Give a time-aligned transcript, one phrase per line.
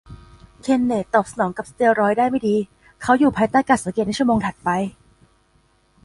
[0.61, 2.55] เคนเนธตอบสนองกับสเตียรอยด์ได้ไม่ดี
[3.01, 4.69] เขาอยู่ภายใต้การสังเกตในชั่วโมงถัดไป